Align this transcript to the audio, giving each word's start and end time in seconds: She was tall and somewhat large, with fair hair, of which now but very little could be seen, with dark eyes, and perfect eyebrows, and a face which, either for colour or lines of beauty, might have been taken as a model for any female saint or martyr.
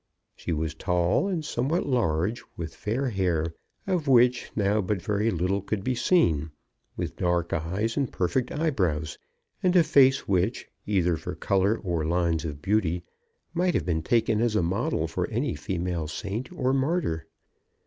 She 0.35 0.51
was 0.51 0.73
tall 0.73 1.27
and 1.27 1.45
somewhat 1.45 1.85
large, 1.85 2.41
with 2.57 2.73
fair 2.73 3.11
hair, 3.11 3.53
of 3.85 4.07
which 4.07 4.49
now 4.55 4.81
but 4.81 4.99
very 4.99 5.29
little 5.29 5.61
could 5.61 5.83
be 5.83 5.93
seen, 5.93 6.49
with 6.97 7.15
dark 7.17 7.53
eyes, 7.53 7.95
and 7.97 8.11
perfect 8.11 8.51
eyebrows, 8.51 9.19
and 9.61 9.75
a 9.75 9.83
face 9.83 10.27
which, 10.27 10.67
either 10.87 11.17
for 11.17 11.35
colour 11.35 11.75
or 11.77 12.03
lines 12.03 12.45
of 12.45 12.63
beauty, 12.63 13.03
might 13.53 13.75
have 13.75 13.85
been 13.85 14.01
taken 14.01 14.41
as 14.41 14.55
a 14.55 14.63
model 14.63 15.07
for 15.07 15.27
any 15.29 15.53
female 15.53 16.07
saint 16.07 16.51
or 16.51 16.73
martyr. 16.73 17.27